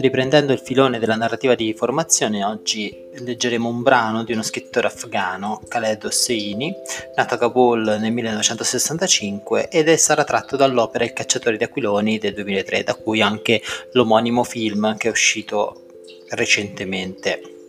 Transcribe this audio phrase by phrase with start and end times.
[0.00, 5.60] Riprendendo il filone della narrativa di formazione, oggi leggeremo un brano di uno scrittore afghano,
[5.68, 6.74] Khaled Hosseini,
[7.16, 12.32] nato a Kabul nel 1965 ed è sarà tratto dall'opera Il cacciatore di aquiloni del
[12.32, 13.60] 2003, da cui anche
[13.92, 15.82] l'omonimo film che è uscito
[16.30, 17.59] recentemente.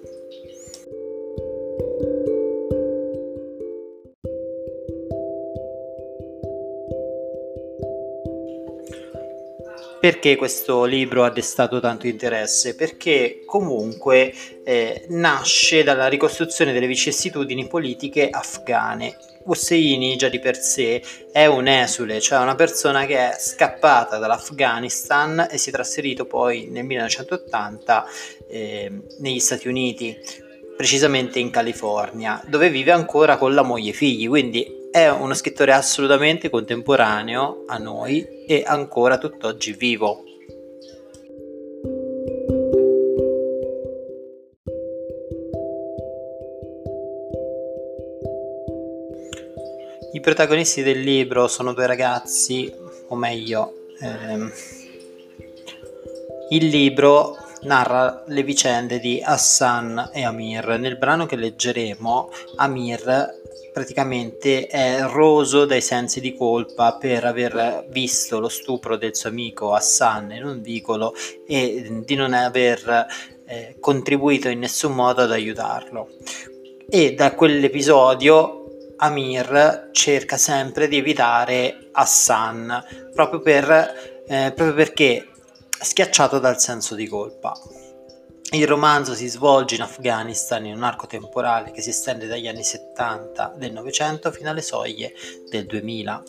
[10.02, 12.74] Perché questo libro ha destato tanto interesse?
[12.74, 14.34] Perché comunque
[14.64, 19.16] eh, nasce dalla ricostruzione delle vicissitudini politiche afghane.
[19.44, 25.48] Husseini già di per sé è un esule, cioè una persona che è scappata dall'Afghanistan
[25.52, 28.06] e si è trasferito poi nel 1980
[28.48, 30.18] eh, negli Stati Uniti,
[30.76, 35.34] precisamente in California, dove vive ancora con la moglie e i figli, quindi è uno
[35.34, 40.24] scrittore assolutamente contemporaneo a noi e ancora tutt'oggi vivo.
[50.12, 52.72] I protagonisti del libro sono due ragazzi,
[53.08, 54.52] o meglio, ehm,
[56.50, 60.78] il libro narra le vicende di Hassan e Amir.
[60.78, 63.41] Nel brano che leggeremo, Amir
[63.72, 69.74] praticamente è roso dai sensi di colpa per aver visto lo stupro del suo amico
[69.74, 71.14] Hassan in un vicolo
[71.48, 73.06] e di non aver
[73.46, 76.10] eh, contribuito in nessun modo ad aiutarlo.
[76.90, 78.58] E da quell'episodio
[78.98, 85.28] Amir cerca sempre di evitare Hassan proprio, per, eh, proprio perché
[85.82, 87.54] schiacciato dal senso di colpa.
[88.54, 92.66] Il romanzo si svolge in Afghanistan in un arco temporale che si estende dagli anni
[92.66, 95.14] 70 del Novecento fino alle soglie
[95.50, 96.24] del 2000.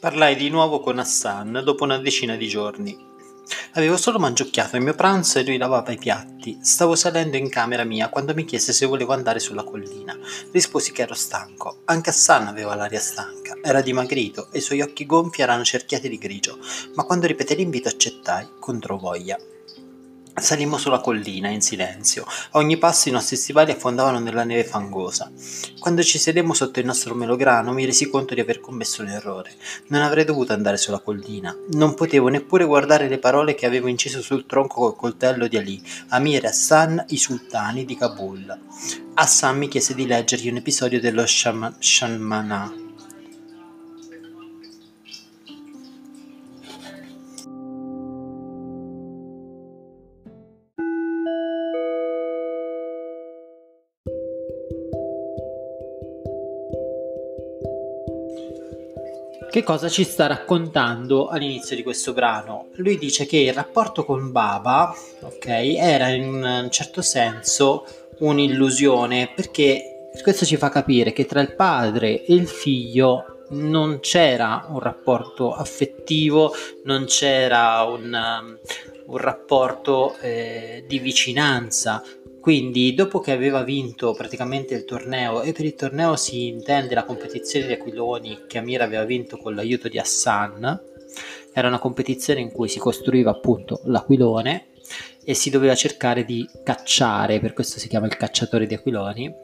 [0.00, 3.14] Parlai di nuovo con Hassan dopo una decina di giorni.
[3.76, 6.58] Avevo solo mangiocchiato il mio pranzo e lui lavava i piatti.
[6.62, 10.16] Stavo salendo in camera mia quando mi chiese se volevo andare sulla collina.
[10.50, 11.82] Risposi che ero stanco.
[11.84, 13.54] Anche Hassan aveva l'aria stanca.
[13.62, 16.58] Era dimagrito e i suoi occhi gonfi erano cerchiati di grigio,
[16.94, 19.38] ma quando ripeté l'invito accettai, contro voglia.
[20.38, 22.24] Salimmo sulla collina in silenzio.
[22.26, 25.32] A ogni passo i nostri stivali affondavano nella neve fangosa.
[25.78, 29.54] Quando ci sedemmo sotto il nostro melograno mi resi conto di aver commesso un errore.
[29.88, 31.56] Non avrei dovuto andare sulla collina.
[31.72, 35.82] Non potevo neppure guardare le parole che avevo inciso sul tronco col coltello di Ali,
[36.08, 38.58] Amir Hassan, i sultani di Kabul.
[39.14, 42.84] Hassan mi chiese di leggergli un episodio dello Shamana
[59.56, 62.68] Che cosa ci sta raccontando all'inizio di questo brano?
[62.74, 67.86] Lui dice che il rapporto con Baba, ok, era in un certo senso
[68.18, 74.66] un'illusione perché questo ci fa capire che tra il padre e il figlio non c'era
[74.68, 76.52] un rapporto affettivo,
[76.84, 78.58] non c'era un, um,
[79.06, 82.04] un rapporto eh, di vicinanza,
[82.46, 87.02] quindi, dopo che aveva vinto praticamente il torneo, e per il torneo si intende la
[87.02, 90.80] competizione di aquiloni che Amir aveva vinto con l'aiuto di Hassan,
[91.52, 94.66] era una competizione in cui si costruiva appunto l'aquilone
[95.24, 99.34] e si doveva cercare di cacciare, per questo si chiama il cacciatore di aquiloni,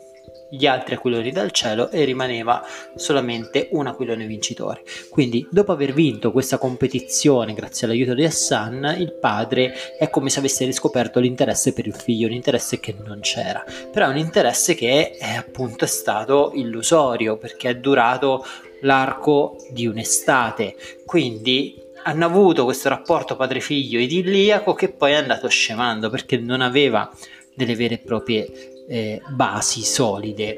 [0.55, 2.63] gli altri aquiloni dal cielo e rimaneva
[2.95, 4.83] solamente un aquilone vincitore.
[5.09, 10.41] Quindi, dopo aver vinto questa competizione grazie all'aiuto di Hassan, il padre è come se
[10.41, 14.75] avesse riscoperto l'interesse per il figlio, un interesse che non c'era, però è un interesse
[14.75, 18.45] che è appunto stato illusorio perché è durato
[18.83, 20.77] l'arco di un'estate.
[21.07, 27.10] Quindi hanno avuto questo rapporto padre-figlio idilliaco che poi è andato scemando perché non aveva
[27.55, 30.57] delle vere e proprie eh, basi solide.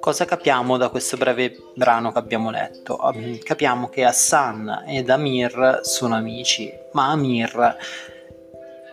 [0.00, 2.98] Cosa capiamo da questo breve brano che abbiamo letto?
[3.42, 7.76] Capiamo che Hassan ed Amir sono amici, ma Amir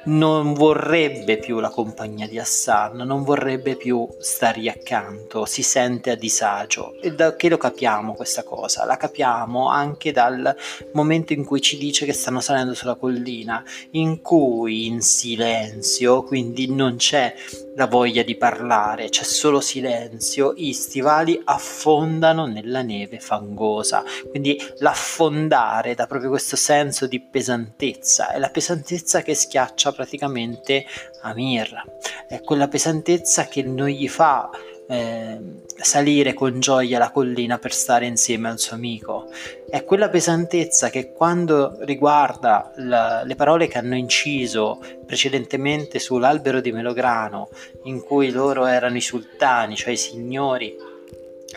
[0.04, 6.16] non vorrebbe più la compagnia di Hassan, non vorrebbe più stargli accanto, si sente a
[6.16, 6.96] disagio.
[7.02, 8.86] E da che lo capiamo questa cosa?
[8.86, 10.56] La capiamo anche dal
[10.94, 16.74] momento in cui ci dice che stanno salendo sulla collina, in cui in silenzio, quindi
[16.74, 17.34] non c'è
[17.76, 25.96] la voglia di parlare, c'è solo silenzio, i stivali affondano nella neve fangosa, quindi l'affondare
[25.96, 30.86] dà proprio questo senso di pesantezza, è la pesantezza che schiaccia praticamente
[31.22, 31.82] Amir,
[32.28, 34.50] è quella pesantezza che non gli fa
[34.92, 35.40] eh,
[35.78, 39.30] salire con gioia la collina per stare insieme al suo amico.
[39.70, 46.74] È quella pesantezza che quando riguarda la, le parole che hanno inciso precedentemente sull'albero di
[46.74, 47.50] Melograno,
[47.84, 50.76] in cui loro erano i sultani, cioè i signori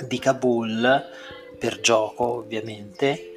[0.07, 1.03] di Kabul,
[1.59, 3.33] per gioco ovviamente,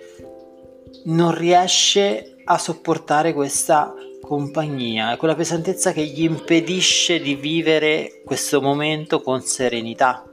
[1.05, 3.93] non riesce a sopportare questa
[4.27, 10.25] compagnia, è quella pesantezza che gli impedisce di vivere questo momento con serenità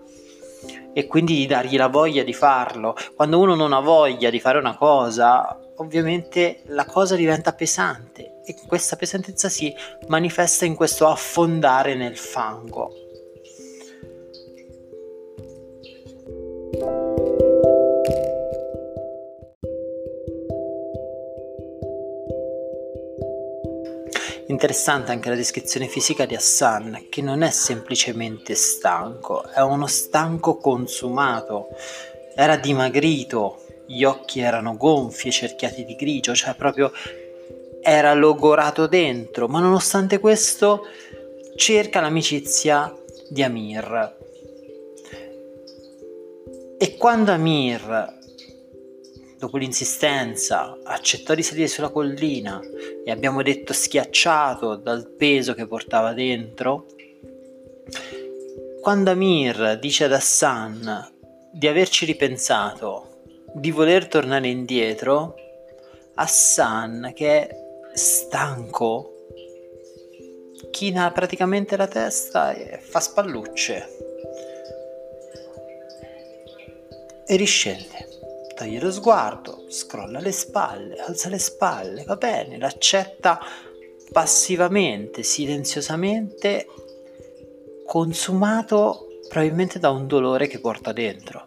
[0.92, 2.96] e quindi di dargli la voglia di farlo.
[3.14, 8.56] Quando uno non ha voglia di fare una cosa, ovviamente la cosa diventa pesante e
[8.66, 9.72] questa pesantezza si
[10.08, 13.03] manifesta in questo affondare nel fango.
[24.46, 30.56] Interessante anche la descrizione fisica di Hassan, che non è semplicemente stanco, è uno stanco
[30.56, 31.68] consumato.
[32.34, 36.92] Era dimagrito, gli occhi erano gonfi e cerchiati di grigio, cioè proprio
[37.80, 40.86] era logorato dentro, ma nonostante questo
[41.56, 42.94] cerca l'amicizia
[43.28, 44.16] di Amir.
[46.78, 48.22] E quando Amir
[49.44, 52.60] dopo l'insistenza, accettò di salire sulla collina
[53.04, 56.86] e abbiamo detto schiacciato dal peso che portava dentro,
[58.80, 61.12] quando Amir dice ad Hassan
[61.52, 65.34] di averci ripensato, di voler tornare indietro,
[66.14, 67.56] Hassan, che è
[67.92, 69.12] stanco,
[70.70, 73.98] china praticamente la testa e fa spallucce
[77.26, 78.13] e riscende
[78.54, 83.40] toglie lo sguardo, scrolla le spalle, alza le spalle, va bene, l'accetta
[84.12, 86.66] passivamente, silenziosamente,
[87.84, 91.44] consumato probabilmente da un dolore che porta dentro,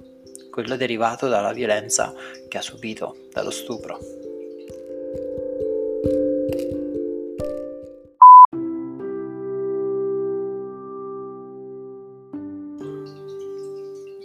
[0.52, 2.14] quello derivato dalla violenza
[2.48, 4.17] che ha subito, dallo stupro.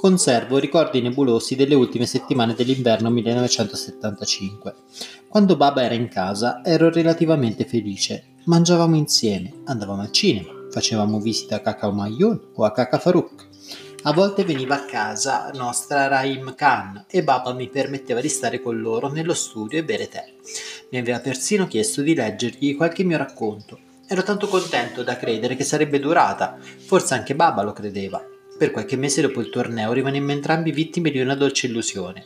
[0.02, 4.75] Conservo ricordi nebulosi delle ultime settimane dell'inverno 1975.
[5.28, 8.25] Quando Baba era in casa ero relativamente felice.
[8.46, 13.46] Mangiavamo insieme, andavamo al cinema, facevamo visita a Kakao Mayun o a Kaka Farouk.
[14.02, 18.81] A volte veniva a casa nostra Raim Khan e Baba mi permetteva di stare con
[18.81, 20.25] loro nello studio e bere tè.
[20.90, 23.78] Mi aveva persino chiesto di leggergli qualche mio racconto.
[24.08, 28.31] Ero tanto contento da credere che sarebbe durata, forse anche Baba lo credeva.
[28.62, 32.25] Per qualche mese dopo il torneo rimanemmo entrambi vittime di una dolce illusione.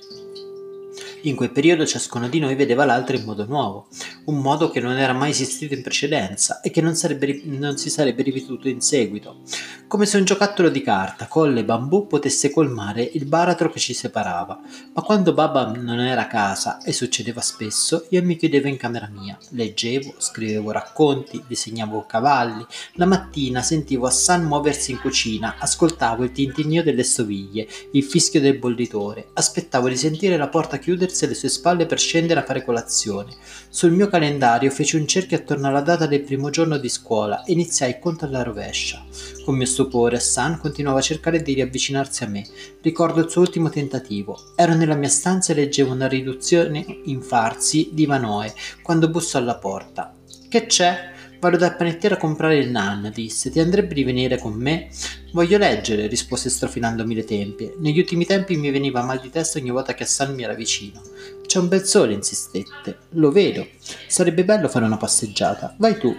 [1.27, 3.89] In quel periodo ciascuno di noi vedeva l'altro in modo nuovo,
[4.27, 7.91] un modo che non era mai esistito in precedenza e che non, sarebbe, non si
[7.91, 9.41] sarebbe ripetuto in seguito,
[9.89, 13.93] come se un giocattolo di carta, colle e bambù potesse colmare il baratro che ci
[13.93, 14.61] separava.
[14.93, 19.11] Ma quando Baba non era a casa, e succedeva spesso, io mi chiudevo in camera
[19.13, 22.65] mia, leggevo, scrivevo racconti, disegnavo cavalli,
[22.95, 28.59] la mattina sentivo Hassan muoversi in cucina, ascoltavo il tintinnio delle stoviglie, il fischio del
[28.59, 33.35] bollitore, aspettavo di sentire la porta chiudersi alle sue spalle per scendere a fare colazione.
[33.69, 37.53] Sul mio calendario feci un cerchio attorno alla data del primo giorno di scuola e
[37.53, 39.05] iniziai il conto alla rovescia.
[39.45, 42.45] Con mio stupore, San continuava a cercare di riavvicinarsi a me.
[42.83, 44.53] Ricordo il suo ultimo tentativo.
[44.57, 49.57] Ero nella mia stanza e leggevo una riduzione in farsi di Vanoe quando bussò alla
[49.57, 50.15] porta.
[50.49, 51.15] Che c'è?
[51.39, 53.51] Vado dal panettiere a comprare il nan, disse.
[53.51, 54.89] Ti andrebbe di venire con me?
[55.33, 57.75] Voglio leggere, rispose strofinandomi le tempie.
[57.79, 61.01] Negli ultimi tempi mi veniva mal di testa ogni volta che Hassan mi era vicino.
[61.47, 62.99] C'è un bel sole, insistette.
[63.11, 63.67] Lo vedo.
[64.09, 65.75] Sarebbe bello fare una passeggiata.
[65.79, 66.17] Vai tu.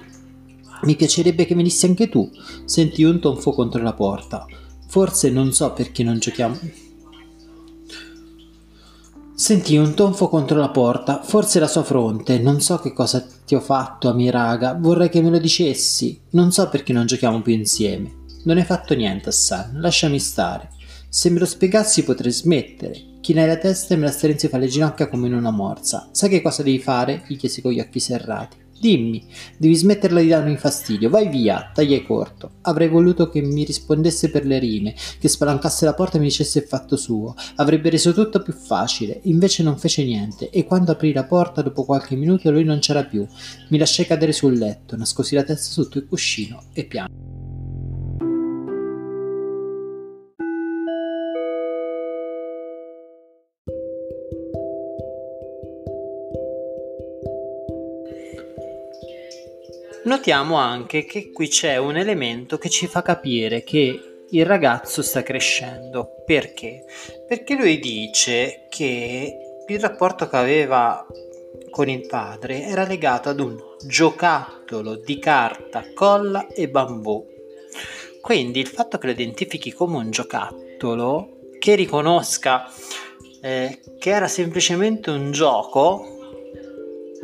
[0.83, 2.31] Mi piacerebbe che venissi anche tu.
[2.65, 4.45] Sentì un tonfo contro la porta.
[4.87, 6.59] Forse non so perché non giochiamo.
[9.39, 12.39] Sentì un tonfo contro la porta, forse la sua fronte.
[12.39, 14.73] Non so che cosa ti ho fatto, Amiraga.
[14.73, 16.19] Vorrei che me lo dicessi.
[16.31, 18.25] Non so perché non giochiamo più insieme.
[18.45, 19.79] Non hai fatto niente, Hassan.
[19.79, 20.71] Lasciami stare.
[21.07, 23.19] Se me lo spiegassi potrei smettere.
[23.21, 26.09] Chinai la testa e me la strinse fra le ginocchia come in una morsa.
[26.11, 27.23] Sai che cosa devi fare?
[27.27, 28.57] gli chiesi con gli occhi serrati.
[28.79, 29.25] Dimmi,
[29.57, 32.51] devi smetterla di darmi fastidio, vai via, tagliai corto.
[32.61, 36.59] Avrei voluto che mi rispondesse per le rime, che spalancasse la porta e mi dicesse
[36.59, 37.33] il fatto suo.
[37.55, 41.85] Avrebbe reso tutto più facile, invece non fece niente e quando aprì la porta dopo
[41.85, 43.25] qualche minuto lui non c'era più.
[43.69, 47.36] Mi lasciai cadere sul letto, nascosi la testa sotto il cuscino e piansi.
[60.07, 65.21] Notiamo anche che qui c'è un elemento che ci fa capire che il ragazzo sta
[65.21, 66.23] crescendo.
[66.25, 66.85] Perché?
[67.27, 69.37] Perché lui dice che
[69.67, 71.05] il rapporto che aveva
[71.69, 77.27] con il padre era legato ad un giocattolo di carta, colla e bambù.
[78.21, 82.71] Quindi il fatto che lo identifichi come un giocattolo, che riconosca
[83.41, 86.16] eh, che era semplicemente un gioco,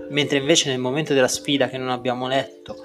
[0.09, 2.75] mentre invece nel momento della sfida che non abbiamo letto,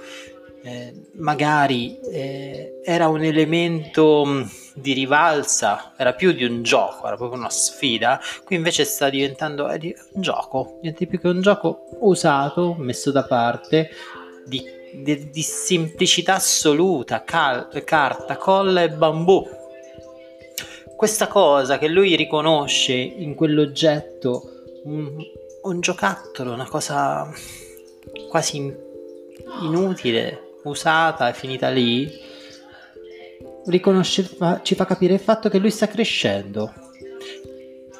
[0.62, 4.42] eh, magari eh, era un elemento mm,
[4.74, 9.64] di rivalsa, era più di un gioco, era proprio una sfida, qui invece sta diventando
[9.64, 13.90] un gioco, niente più che un gioco usato, messo da parte,
[14.46, 14.62] di,
[14.92, 19.46] di, di semplicità assoluta, cal- carta, colla e bambù.
[20.96, 25.16] Questa cosa che lui riconosce in quell'oggetto un,
[25.62, 27.30] un giocattolo, una cosa
[28.28, 28.74] quasi
[29.62, 32.10] inutile, usata e finita lì,
[34.02, 36.72] ci fa capire il fatto che lui sta crescendo.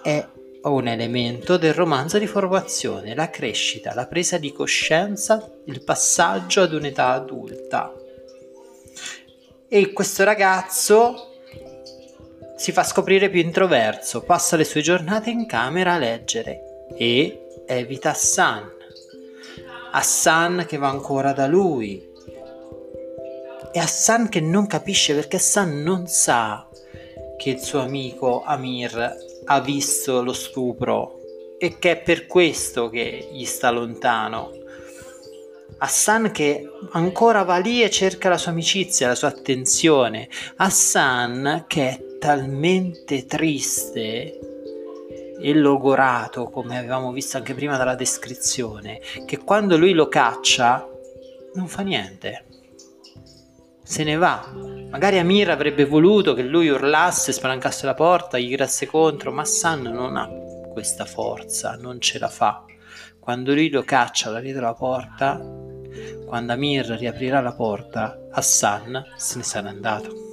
[0.02, 0.26] È
[0.62, 6.72] un elemento del romanzo di formazione, la crescita, la presa di coscienza, il passaggio ad
[6.72, 7.92] un'età adulta.
[9.68, 11.32] E questo ragazzo
[12.56, 18.10] si fa scoprire più introverso, passa le sue giornate in camera a leggere e evita
[18.10, 18.72] Hassan.
[19.92, 22.02] Hassan che va ancora da lui.
[23.72, 26.66] E Hassan che non capisce perché Hassan non sa
[27.36, 31.20] che il suo amico Amir ha visto lo stupro
[31.58, 34.52] e che è per questo che gli sta lontano.
[35.80, 40.28] Hassan che ancora va lì e cerca la sua amicizia, la sua attenzione.
[40.56, 44.47] Hassan che è talmente triste
[45.40, 50.86] e logorato, come avevamo visto anche prima dalla descrizione, che quando lui lo caccia
[51.54, 52.44] non fa niente.
[53.82, 54.52] Se ne va.
[54.90, 59.82] Magari Amir avrebbe voluto che lui urlasse, spalancasse la porta, gli grasse contro, ma San
[59.82, 60.28] non ha
[60.72, 62.64] questa forza, non ce la fa.
[63.18, 65.38] Quando lui lo caccia da dietro la porta,
[66.26, 70.27] quando Amir riaprirà la porta, Hassan se ne sarà andato.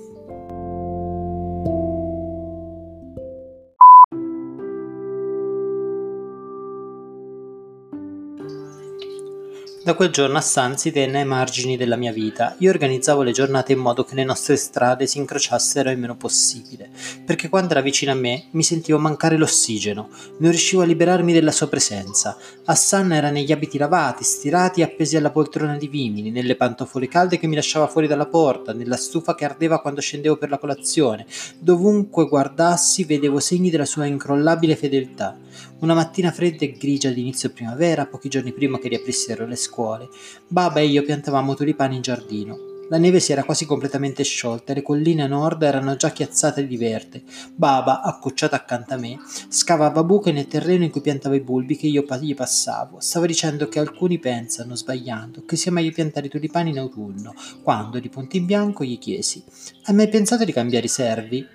[9.86, 12.56] Da quel giorno Hassan si tenne ai margini della mia vita.
[12.58, 16.90] Io organizzavo le giornate in modo che le nostre strade si incrociassero il meno possibile,
[17.24, 21.52] perché quando era vicino a me mi sentivo mancare l'ossigeno, non riuscivo a liberarmi della
[21.52, 22.36] sua presenza.
[22.64, 27.38] Hassan era negli abiti lavati, stirati e appesi alla poltrona di vimini, nelle pantofole calde
[27.38, 31.28] che mi lasciava fuori dalla porta, nella stufa che ardeva quando scendevo per la colazione.
[31.60, 35.38] Dovunque guardassi vedevo segni della sua incrollabile fedeltà.
[35.78, 40.08] Una mattina fredda e grigia di inizio primavera, pochi giorni prima che riaprissero le scuole,
[40.48, 42.58] Baba e io piantavamo tulipani in giardino.
[42.88, 46.66] La neve si era quasi completamente sciolta e le colline a nord erano già chiazzate
[46.66, 47.24] di verde.
[47.54, 49.18] Baba, accucciata accanto a me,
[49.50, 53.00] scavava buche nel terreno in cui piantava i bulbi che io gli passavo.
[53.00, 58.00] Stava dicendo che alcuni pensano, sbagliando, che sia meglio piantare i tulipani in autunno, quando,
[58.00, 59.44] di punto in bianco, gli chiesi:
[59.84, 61.55] Hai mai pensato di cambiare i servi?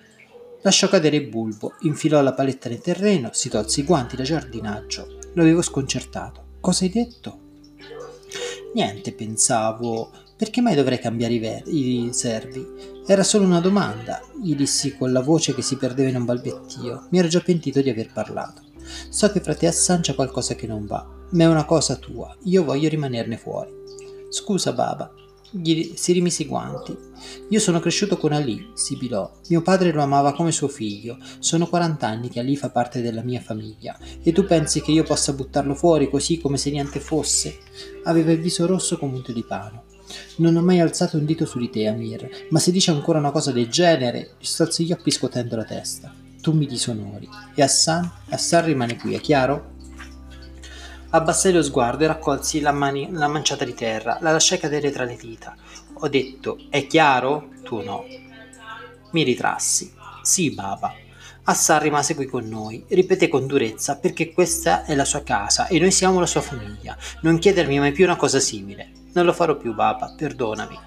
[0.62, 5.18] Lasciò cadere il bulbo, infilò la paletta nel terreno, si tolse i guanti da giardinaggio.
[5.32, 6.56] Lo avevo sconcertato.
[6.60, 7.38] Cosa hai detto?
[8.74, 10.10] Niente, pensavo.
[10.36, 12.66] Perché mai dovrei cambiare i, ver- i servi?
[13.06, 17.06] Era solo una domanda, gli dissi con la voce che si perdeva in un balbettio.
[17.10, 18.62] Mi ero già pentito di aver parlato.
[19.08, 21.96] So che fra te e Hassan c'è qualcosa che non va, ma è una cosa
[21.96, 22.36] tua.
[22.44, 23.72] Io voglio rimanerne fuori.
[24.28, 25.10] Scusa, Baba,
[25.50, 26.96] gli si rimise i guanti.
[27.48, 29.30] Io sono cresciuto con Ali, sibilò.
[29.48, 31.18] Mio padre lo amava come suo figlio.
[31.38, 33.98] Sono 40 anni che Ali fa parte della mia famiglia.
[34.22, 37.58] E tu pensi che io possa buttarlo fuori così come se niente fosse?
[38.04, 39.84] Aveva il viso rosso come un tulipano.
[40.36, 43.30] Non ho mai alzato un dito su di te, Amir, ma se dici ancora una
[43.30, 46.12] cosa del genere, gli stolse gli occhi scuotendo la testa.
[46.40, 47.28] Tu mi disonori.
[47.54, 48.10] E Hassan?
[48.30, 49.69] Hassan rimane qui, è chiaro?
[51.12, 55.02] Abbassai lo sguardo e raccolsi la, mani- la manciata di terra, la lasciai cadere tra
[55.02, 55.56] le dita.
[55.94, 57.48] Ho detto, è chiaro?
[57.64, 58.04] Tu no.
[59.10, 59.92] Mi ritrassi.
[60.22, 60.94] Sì, Baba.
[61.44, 62.84] Assar rimase qui con noi.
[62.86, 66.96] Ripeté con durezza perché questa è la sua casa e noi siamo la sua famiglia.
[67.22, 68.92] Non chiedermi mai più una cosa simile.
[69.12, 70.78] Non lo farò più, Baba, perdonami.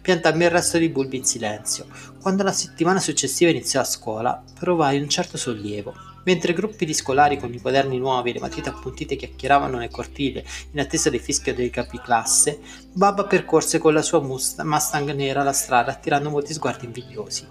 [0.00, 1.86] Piantammi il resto di bulbi in silenzio.
[2.20, 5.92] Quando la settimana successiva iniziò a scuola, provai un certo sollievo.
[6.24, 10.44] Mentre gruppi di scolari con i quaderni nuovi e le matite appuntite chiacchieravano nel cortile
[10.70, 12.60] in attesa del fischio dei capiclasse,
[12.92, 17.46] Baba percorse con la sua Mustang nera la strada attirando molti sguardi invidiosi.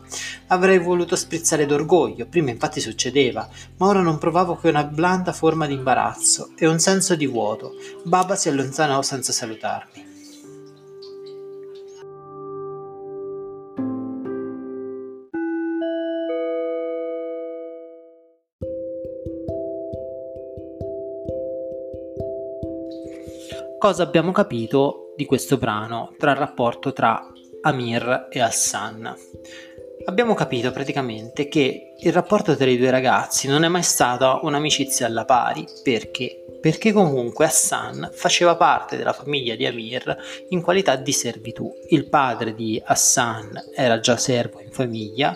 [0.48, 5.66] Avrei voluto sprizzare d'orgoglio, prima infatti succedeva, ma ora non provavo che una blanda forma
[5.66, 7.74] di imbarazzo e un senso di vuoto.
[8.04, 10.11] Baba si allontanò senza salutarmi.
[23.82, 27.20] Cosa abbiamo capito di questo brano tra il rapporto tra
[27.62, 29.12] Amir e Hassan.
[30.06, 35.08] Abbiamo capito praticamente che il rapporto tra i due ragazzi non è mai stata un'amicizia
[35.08, 35.66] alla pari.
[35.82, 36.46] Perché?
[36.62, 40.16] Perché comunque Hassan faceva parte della famiglia di Amir
[40.50, 41.74] in qualità di servitù.
[41.90, 45.36] Il padre di Hassan era già servo in famiglia.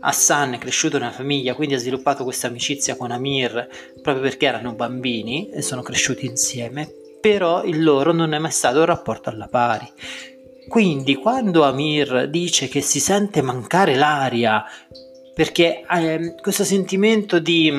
[0.00, 3.68] Hassan è cresciuto nella famiglia, quindi ha sviluppato questa amicizia con Amir
[4.02, 8.80] proprio perché erano bambini e sono cresciuti insieme, però il loro non è mai stato
[8.80, 9.88] un rapporto alla pari.
[10.68, 14.64] Quindi quando Amir dice che si sente mancare l'aria
[15.34, 17.70] perché eh, questo sentimento di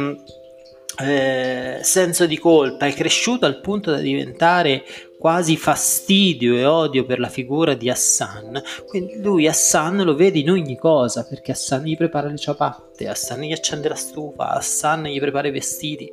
[1.01, 4.83] eh, senso di colpa è cresciuto al punto da diventare
[5.19, 8.61] quasi fastidio e odio per la figura di Hassan.
[8.87, 13.41] Quindi lui Hassan lo vede in ogni cosa perché Hassan gli prepara le ciabatte, Hassan
[13.41, 16.09] gli accende la stufa, Hassan gli prepara i vestiti.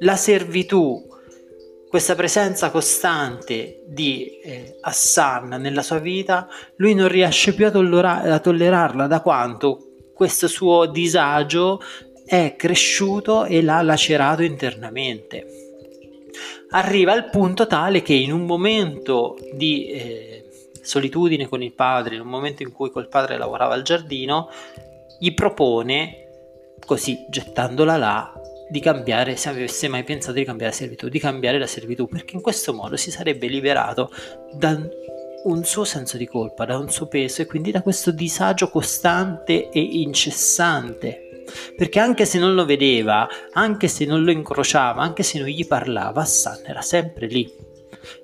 [0.00, 1.16] La servitù
[1.88, 8.20] questa presenza costante di eh, Hassan nella sua vita, lui non riesce più a, tollera-
[8.20, 11.80] a tollerarla da quanto questo suo disagio
[12.26, 15.46] è cresciuto e l'ha lacerato internamente.
[16.70, 20.48] Arriva al punto tale che in un momento di eh,
[20.82, 24.50] solitudine con il padre, in un momento in cui col padre lavorava al giardino,
[25.18, 26.26] gli propone,
[26.84, 28.37] così gettandola là,
[28.68, 32.42] di cambiare, se avesse mai pensato di cambiare servitù, di cambiare la servitù, perché in
[32.42, 34.10] questo modo si sarebbe liberato
[34.52, 34.78] da
[35.44, 39.70] un suo senso di colpa, da un suo peso e quindi da questo disagio costante
[39.70, 41.44] e incessante.
[41.76, 45.66] Perché anche se non lo vedeva, anche se non lo incrociava, anche se non gli
[45.66, 47.50] parlava, Hassan era sempre lì.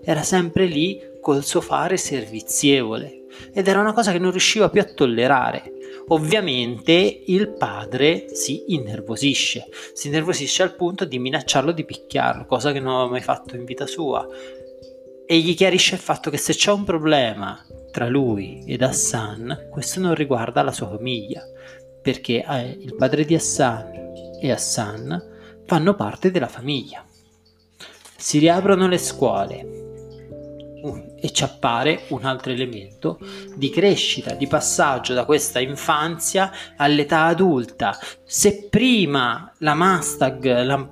[0.03, 3.23] Era sempre lì col suo fare servizievole.
[3.53, 5.73] Ed era una cosa che non riusciva più a tollerare.
[6.09, 12.81] Ovviamente il padre si innervosisce, si innervosisce al punto di minacciarlo di picchiarlo, cosa che
[12.81, 14.27] non aveva mai fatto in vita sua.
[15.27, 17.59] E gli chiarisce il fatto che se c'è un problema
[17.91, 21.43] tra lui ed Hassan, questo non riguarda la sua famiglia,
[22.03, 27.03] perché eh, il padre di Hassan e Hassan fanno parte della famiglia.
[28.17, 29.84] Si riaprono le scuole,
[31.25, 33.19] e ci appare un altro elemento
[33.57, 37.97] di crescita, di passaggio da questa infanzia all'età adulta.
[38.27, 40.45] Se prima la Mustang,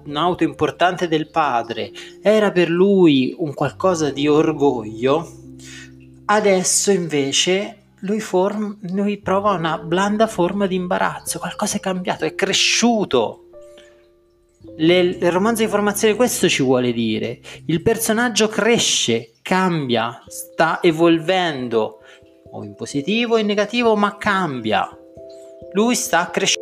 [0.07, 1.91] l'auto importante del padre,
[2.23, 5.31] era per lui un qualcosa di orgoglio,
[6.25, 12.35] adesso invece lui, form- lui prova una blanda forma di imbarazzo, qualcosa è cambiato, è
[12.35, 13.49] cresciuto
[14.77, 17.41] le, il romanzo di formazione questo ci vuole dire.
[17.67, 21.99] Il personaggio cresce, cambia, sta evolvendo,
[22.51, 24.89] o in positivo o in negativo, ma cambia.
[25.73, 26.62] Lui sta crescendo.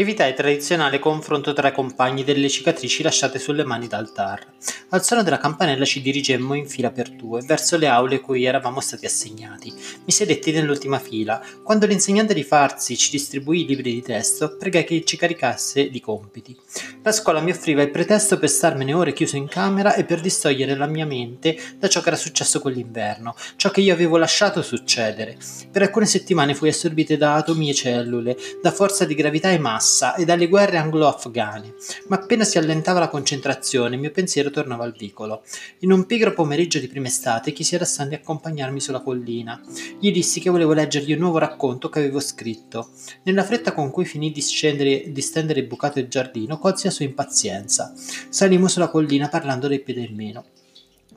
[0.00, 4.46] Evita il tradizionale confronto tra i compagni delle cicatrici lasciate sulle mani dal TAR.
[4.88, 8.80] Al suono della campanella ci dirigemmo in fila per due, verso le aule cui eravamo
[8.80, 9.70] stati assegnati.
[9.70, 11.42] Mi sedetti nell'ultima fila.
[11.62, 16.00] Quando l'insegnante di Farsi ci distribuì i libri di testo, pregai che ci caricasse di
[16.00, 16.56] compiti.
[17.02, 20.76] La scuola mi offriva il pretesto per starmene ore chiuso in camera e per distogliere
[20.76, 25.36] la mia mente da ciò che era successo quell'inverno, ciò che io avevo lasciato succedere.
[25.70, 29.88] Per alcune settimane fui assorbite da atomi e cellule, da forza di gravità e massa,
[29.90, 31.74] massa e dalle guerre anglo-afghane,
[32.06, 35.42] ma appena si allentava la concentrazione il mio pensiero tornava al vicolo.
[35.80, 39.60] In un pigro pomeriggio di prima estate chiesi ad Hassan di accompagnarmi sulla collina.
[39.98, 42.90] Gli dissi che volevo leggergli un nuovo racconto che avevo scritto.
[43.24, 46.92] Nella fretta con cui finì di, scendere, di stendere il bucato del giardino, colsi la
[46.92, 47.92] sua impazienza.
[48.28, 50.44] Salimmo sulla collina parlando del piede in meno.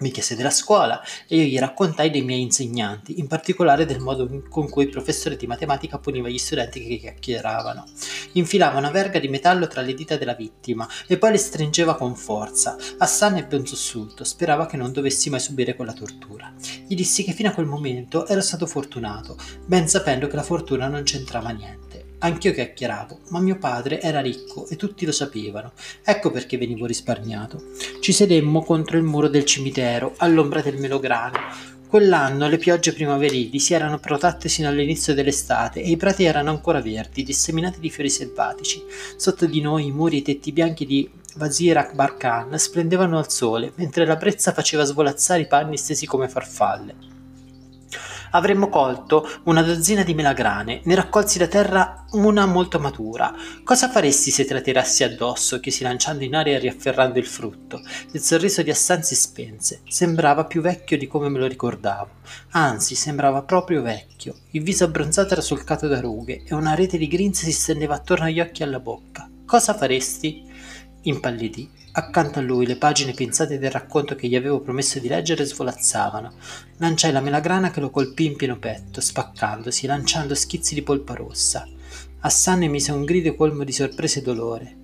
[0.03, 4.43] Mi chiese della scuola e io gli raccontai dei miei insegnanti, in particolare del modo
[4.49, 7.85] con cui il professore di matematica puniva gli studenti che chiacchieravano.
[8.33, 12.17] Infilava una verga di metallo tra le dita della vittima e poi le stringeva con
[12.17, 12.75] forza.
[12.97, 16.53] Hassan ebbe un sussulto, sperava che non dovessi mai subire quella tortura.
[16.85, 20.89] Gli dissi che fino a quel momento ero stato fortunato, ben sapendo che la fortuna
[20.89, 22.12] non c'entrava niente.
[22.23, 25.73] Anch'io chiacchieravo, ma mio padre era ricco e tutti lo sapevano.
[26.01, 27.61] Ecco perché venivo risparmiato.
[27.99, 31.37] Ci sedemmo contro il muro del cimitero, all'ombra del melograno.
[31.85, 36.79] Quell'anno le piogge primaverili si erano protratte sino all'inizio dell'estate e i prati erano ancora
[36.79, 38.81] verdi, disseminati di fiori selvatici.
[39.17, 43.29] Sotto di noi i muri e i tetti bianchi di Wazir Akbar Khan splendevano al
[43.29, 47.22] sole, mentre la brezza faceva svolazzare i panni stesi come farfalle.
[48.35, 53.31] Avremmo colto una dozzina di melagrane, ne raccolsi da terra una molto matura.
[53.63, 55.59] Cosa faresti se te la tirassi addosso?
[55.59, 57.79] chiesi lanciando in aria e riafferrando il frutto.
[58.11, 59.81] Il sorriso di Assan si spense.
[59.87, 62.09] Sembrava più vecchio di come me lo ricordavo.
[62.51, 64.35] Anzi, sembrava proprio vecchio.
[64.51, 68.25] Il viso abbronzato era solcato da rughe e una rete di grinze si stendeva attorno
[68.25, 69.29] agli occhi e alla bocca.
[69.45, 70.49] Cosa faresti?
[71.03, 71.69] Impallidì.
[71.93, 76.33] Accanto a lui le pagine pinzate del racconto che gli avevo promesso di leggere svolazzavano.
[76.77, 81.67] Lanciai la melagrana che lo colpì in pieno petto, spaccandosi, lanciando schizzi di polpa rossa.
[82.19, 84.75] Hassan emise un grido colmo di sorpresa e dolore.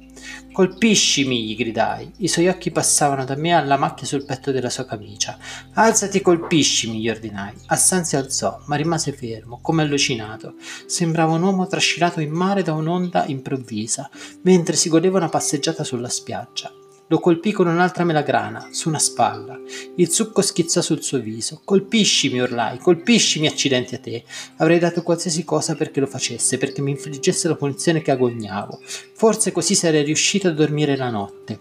[0.51, 2.11] Colpiscimi, gli gridai.
[2.17, 5.37] I suoi occhi passavano da me alla macchia sul petto della sua camicia.
[5.73, 7.53] Alzati, colpiscimi, gli ordinai.
[7.67, 10.55] Hassan si alzò, ma rimase fermo, come allucinato.
[10.85, 14.09] Sembrava un uomo trascinato in mare da un'onda improvvisa,
[14.43, 16.71] mentre si godeva una passeggiata sulla spiaggia.
[17.11, 19.59] Lo colpì con un'altra melagrana, su una spalla.
[19.95, 21.59] Il succo schizzò sul suo viso.
[21.63, 24.23] Colpiscimi, urlai, colpiscimi, accidenti a te.
[24.57, 28.79] Avrei dato qualsiasi cosa perché lo facesse, perché mi infliggesse la punizione che agognavo.
[29.15, 31.59] Forse così sarei riuscito a dormire la notte.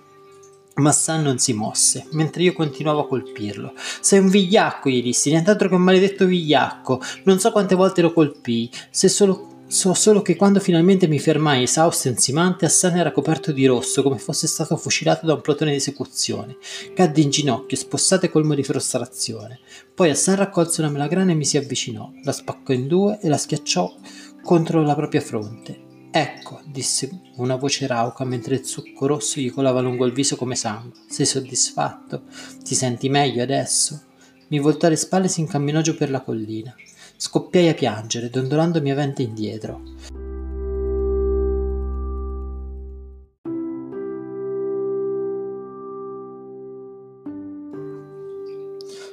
[0.74, 3.72] Ma San non si mosse, mentre io continuavo a colpirlo.
[4.02, 7.00] Sei un vigliacco, gli dissi, nient'altro che un maledetto vigliacco.
[7.24, 11.64] Non so quante volte lo colpii, se solo So solo che quando finalmente mi fermai
[11.64, 15.72] esausto e ansimante, Hassan era coperto di rosso, come fosse stato fucilato da un plotone
[15.72, 16.56] di esecuzione.
[16.94, 19.60] Cadde in ginocchio, spossato e colmo di frustrazione.
[19.94, 23.36] Poi Hassan raccolse una melagrana e mi si avvicinò, la spaccò in due e la
[23.36, 23.94] schiacciò
[24.42, 25.78] contro la propria fronte.
[26.10, 30.54] Ecco, disse una voce rauca mentre il succo rosso gli colava lungo il viso come
[30.54, 30.98] sangue.
[31.10, 32.22] Sei soddisfatto?
[32.64, 34.00] Ti senti meglio adesso?
[34.48, 36.74] Mi voltò le spalle e si incamminò giù per la collina.
[37.20, 39.82] Scoppiai a piangere, dondolandomi avente indietro.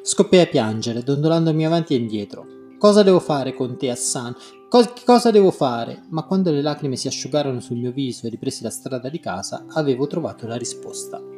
[0.03, 2.45] Scoppiai a piangere, dondolandomi avanti e indietro.
[2.77, 4.35] Cosa devo fare con te, Hassan?
[4.69, 6.03] Co- cosa devo fare?
[6.09, 9.65] Ma quando le lacrime si asciugarono sul mio viso e ripresi la strada di casa,
[9.69, 11.34] avevo trovato la risposta.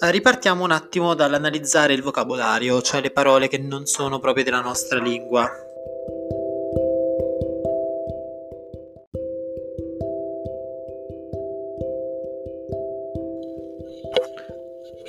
[0.00, 5.00] Ripartiamo un attimo dall'analizzare il vocabolario, cioè le parole che non sono proprio della nostra
[5.00, 5.50] lingua.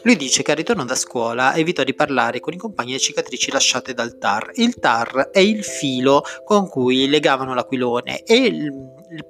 [0.02, 3.52] Lui dice che al ritorno da scuola evitò di parlare con i compagni le cicatrici
[3.52, 4.50] lasciate dal tar.
[4.56, 8.74] Il tar è il filo con cui legavano l'aquilone e il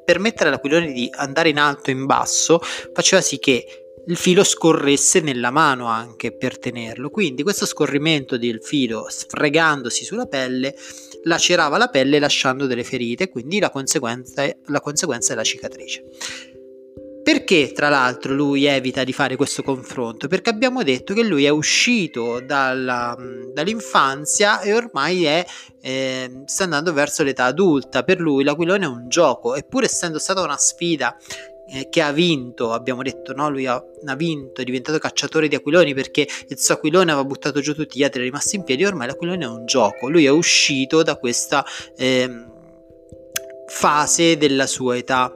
[0.05, 2.61] permettere all'aquilone di andare in alto e in basso
[2.93, 7.11] faceva sì che il filo scorresse nella mano anche per tenerlo.
[7.11, 10.75] Quindi questo scorrimento del filo sfregandosi sulla pelle
[11.23, 16.03] lacerava la pelle lasciando delle ferite, quindi la conseguenza, la conseguenza è la cicatrice.
[17.21, 20.27] Perché tra l'altro lui evita di fare questo confronto?
[20.27, 23.15] Perché abbiamo detto che lui è uscito dalla,
[23.53, 25.45] dall'infanzia e ormai è,
[25.81, 28.03] eh, sta andando verso l'età adulta.
[28.03, 31.15] Per lui l'aquilone è un gioco, eppur essendo stata una sfida
[31.71, 33.49] eh, che ha vinto, abbiamo detto, no?
[33.49, 37.59] lui ha, ha, vinto, è diventato cacciatore di aquiloni perché il suo aquilone aveva buttato
[37.61, 40.29] giù tutti gli altri, è rimasto in piedi, ormai l'aquilone è un gioco, lui è
[40.29, 42.45] uscito da questa eh,
[43.67, 45.33] fase della sua età.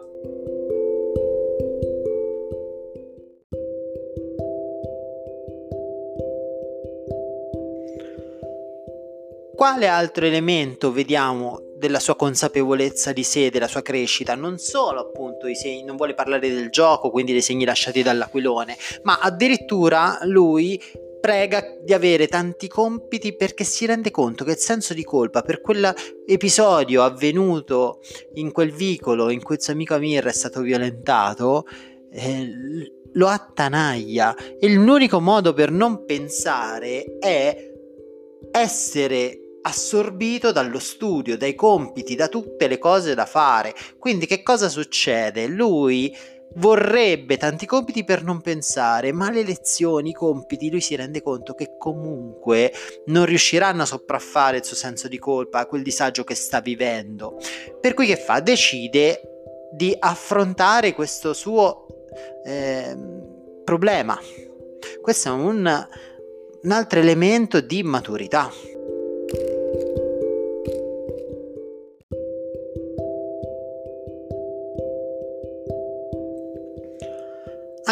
[9.55, 15.22] Quale altro elemento vediamo della sua consapevolezza di sé, della sua crescita, non solo appunto
[15.47, 20.81] i segni, non vuole parlare del gioco, quindi dei segni lasciati dall'aquilone, ma addirittura lui
[21.21, 25.61] prega di avere tanti compiti perché si rende conto che il senso di colpa per
[25.61, 28.01] quell'episodio avvenuto
[28.33, 31.65] in quel vicolo in cui il suo amico Amir è stato violentato
[32.11, 32.51] eh,
[33.13, 34.35] lo attanaglia.
[34.59, 37.71] E l'unico modo per non pensare è
[38.51, 43.73] essere assorbito dallo studio, dai compiti, da tutte le cose da fare.
[43.99, 45.47] Quindi che cosa succede?
[45.47, 46.15] Lui
[46.55, 51.53] vorrebbe tanti compiti per non pensare, ma le lezioni, i compiti, lui si rende conto
[51.53, 52.71] che comunque
[53.05, 57.37] non riusciranno a sopraffare il suo senso di colpa, quel disagio che sta vivendo.
[57.79, 58.39] Per cui che fa?
[58.39, 59.21] Decide
[59.71, 61.87] di affrontare questo suo
[62.45, 62.95] eh,
[63.63, 64.19] problema.
[65.01, 65.87] Questo è un,
[66.61, 68.51] un altro elemento di maturità.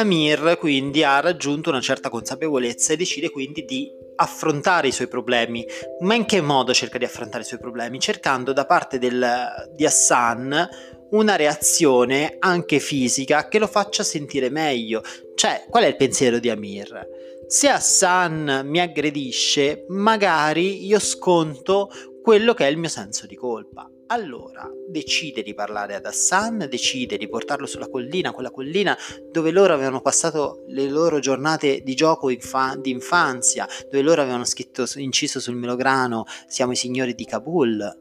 [0.01, 5.65] Amir quindi ha raggiunto una certa consapevolezza e decide quindi di affrontare i suoi problemi.
[6.01, 7.99] Ma in che modo cerca di affrontare i suoi problemi?
[7.99, 10.69] Cercando da parte del, di Hassan
[11.11, 15.03] una reazione anche fisica che lo faccia sentire meglio.
[15.35, 17.07] Cioè, qual è il pensiero di Amir?
[17.47, 21.89] Se Hassan mi aggredisce, magari io sconto
[22.21, 23.89] quello che è il mio senso di colpa.
[24.07, 28.97] Allora decide di parlare ad Hassan, decide di portarlo sulla collina, quella collina
[29.31, 34.45] dove loro avevano passato le loro giornate di gioco infa- di infanzia, dove loro avevano
[34.45, 37.99] scritto, inciso sul melograno Siamo i signori di Kabul.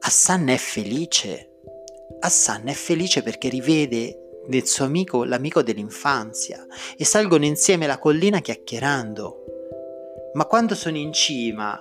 [0.00, 1.50] Hassan è felice.
[2.20, 6.64] Hassan è felice perché rivede del suo amico l'amico dell'infanzia
[6.96, 9.44] e salgono insieme la collina chiacchierando.
[10.34, 11.80] Ma quando sono in cima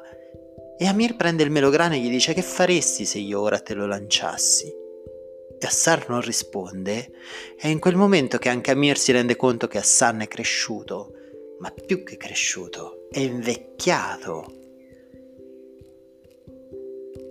[0.82, 3.86] e Amir prende il melograno e gli dice che faresti se io ora te lo
[3.86, 4.66] lanciassi?
[4.66, 7.12] E Assar non risponde.
[7.56, 11.12] È in quel momento che anche Amir si rende conto che Hassan è cresciuto,
[11.60, 14.54] ma più che cresciuto, è invecchiato.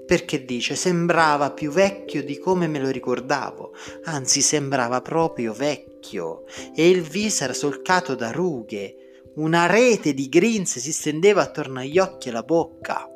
[0.06, 6.88] Perché dice sembrava più vecchio di come me lo ricordavo, anzi sembrava proprio vecchio, e
[6.88, 12.28] il viso era solcato da rughe, una rete di grinze si stendeva attorno agli occhi
[12.28, 13.08] e alla bocca.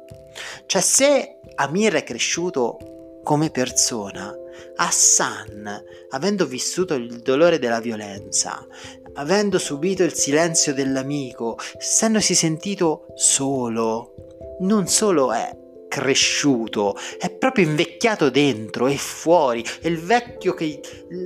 [0.66, 4.33] Cioè se Amir è cresciuto come persona,
[4.77, 8.66] Hassan, avendo vissuto il dolore della violenza,
[9.14, 14.14] avendo subito il silenzio dell'amico, essendosi sentito solo,
[14.61, 20.81] non solo è cresciuto, è proprio invecchiato dentro e fuori, è il vecchio che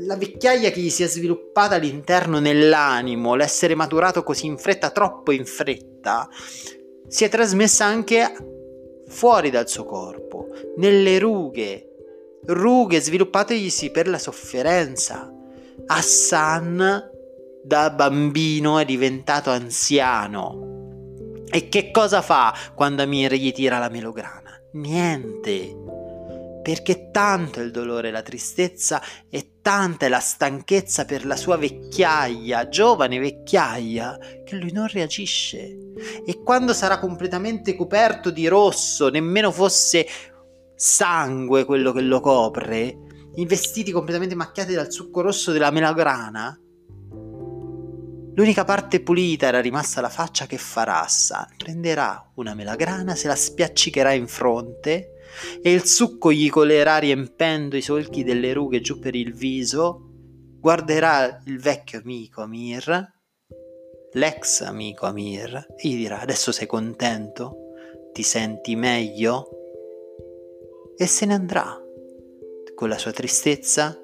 [0.07, 5.33] la vecchiaia che gli si è sviluppata all'interno nell'animo, l'essere maturato così in fretta, troppo
[5.33, 6.29] in fretta,
[7.09, 8.57] si è trasmessa anche
[9.09, 11.88] fuori dal suo corpo, nelle rughe,
[12.47, 15.33] rughe sviluppategli per la sofferenza.
[15.87, 17.11] Hassan
[17.62, 20.66] da bambino è diventato anziano.
[21.51, 24.61] E che cosa fa quando Amir gli tira la melograna?
[24.73, 25.75] Niente.
[26.69, 29.01] Perché tanto è il dolore e la tristezza
[29.31, 35.79] e tanta è la stanchezza per la sua vecchiaia, giovane vecchiaia, che lui non reagisce.
[36.27, 40.07] E quando sarà completamente coperto di rosso, nemmeno fosse
[40.75, 42.99] sangue quello che lo copre,
[43.37, 46.61] i vestiti completamente macchiati dal succo rosso della melagrana,
[48.35, 51.55] L'unica parte pulita era rimasta la faccia che farà Hassan.
[51.57, 55.18] Prenderà una melagrana, se la spiaccicherà in fronte
[55.62, 60.09] e il succo gli colerà riempendo i solchi delle rughe giù per il viso,
[60.61, 63.17] guarderà il vecchio amico Amir,
[64.12, 67.57] l'ex amico Amir, e gli dirà adesso sei contento?
[68.12, 69.49] Ti senti meglio?
[70.97, 71.81] E se ne andrà
[72.75, 73.97] con la sua tristezza,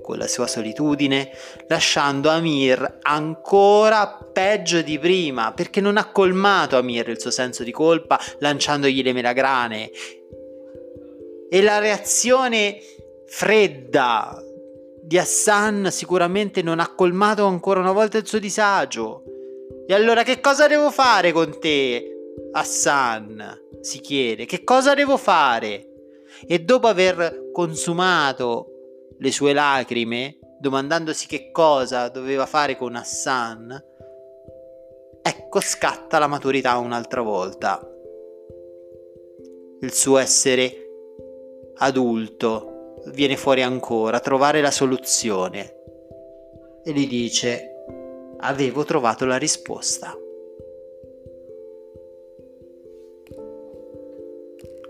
[0.00, 1.30] con la sua solitudine,
[1.68, 7.72] lasciando Amir ancora peggio di prima, perché non ha colmato Amir il suo senso di
[7.72, 9.90] colpa lanciandogli le melagrane
[11.50, 12.78] e la reazione
[13.26, 14.42] fredda
[15.02, 19.24] di Hassan sicuramente non ha colmato ancora una volta il suo disagio.
[19.86, 23.68] E allora che cosa devo fare con te, Hassan?
[23.80, 24.46] si chiede.
[24.46, 25.86] Che cosa devo fare?
[26.46, 28.66] E dopo aver consumato
[29.18, 33.84] le sue lacrime, domandandosi che cosa doveva fare con Hassan,
[35.22, 37.80] ecco scatta la maturità un'altra volta.
[39.80, 40.89] Il suo essere
[41.82, 45.76] adulto, viene fuori ancora, trovare la soluzione.
[46.84, 47.84] E gli dice,
[48.38, 50.16] avevo trovato la risposta.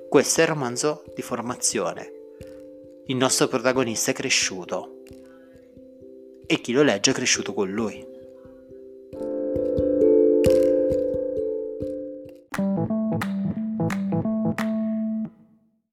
[0.08, 2.12] Questo è il romanzo di formazione.
[3.06, 5.02] Il nostro protagonista è cresciuto
[6.46, 8.09] e chi lo legge è cresciuto con lui.